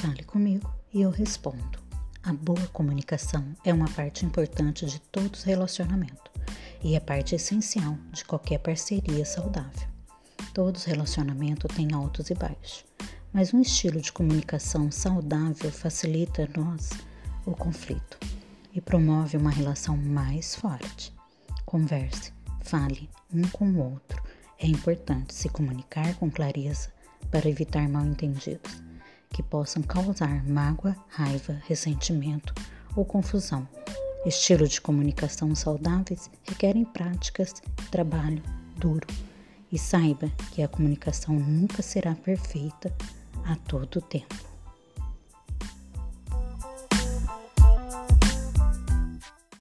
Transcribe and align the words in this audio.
Fale 0.00 0.22
comigo 0.22 0.72
e 0.94 1.00
eu 1.02 1.10
respondo. 1.10 1.80
A 2.22 2.32
boa 2.32 2.68
comunicação 2.68 3.44
é 3.64 3.74
uma 3.74 3.88
parte 3.90 4.24
importante 4.24 4.86
de 4.86 5.00
todos 5.00 5.40
os 5.40 5.44
relacionamentos 5.44 6.30
e 6.84 6.94
é 6.94 7.00
parte 7.00 7.34
essencial 7.34 7.98
de 8.12 8.24
qualquer 8.24 8.58
parceria 8.58 9.24
saudável. 9.24 9.88
Todos 10.54 10.82
os 10.82 10.86
relacionamentos 10.86 11.74
têm 11.74 11.92
altos 11.92 12.30
e 12.30 12.34
baixos, 12.34 12.84
mas 13.32 13.52
um 13.52 13.60
estilo 13.60 14.00
de 14.00 14.12
comunicação 14.12 14.88
saudável 14.88 15.72
facilita 15.72 16.48
nós 16.56 16.90
o 17.44 17.50
conflito 17.50 18.20
e 18.72 18.80
promove 18.80 19.36
uma 19.36 19.50
relação 19.50 19.96
mais 19.96 20.54
forte. 20.54 21.12
Converse, 21.66 22.32
fale 22.62 23.10
um 23.34 23.42
com 23.48 23.68
o 23.68 23.92
outro. 23.92 24.22
É 24.60 24.66
importante 24.68 25.34
se 25.34 25.48
comunicar 25.48 26.14
com 26.14 26.30
clareza 26.30 26.92
para 27.32 27.48
evitar 27.48 27.88
mal-entendidos 27.88 28.87
que 29.30 29.42
possam 29.42 29.82
causar 29.82 30.46
mágoa, 30.48 30.96
raiva, 31.08 31.60
ressentimento 31.66 32.54
ou 32.96 33.04
confusão. 33.04 33.68
Estilo 34.26 34.66
de 34.66 34.80
comunicação 34.80 35.54
saudáveis 35.54 36.30
requerem 36.44 36.84
práticas 36.84 37.54
trabalho 37.90 38.42
duro. 38.76 39.06
E 39.70 39.78
saiba 39.78 40.28
que 40.52 40.62
a 40.62 40.68
comunicação 40.68 41.34
nunca 41.34 41.82
será 41.82 42.14
perfeita 42.14 42.94
a 43.44 43.54
todo 43.54 44.00
tempo. 44.00 44.47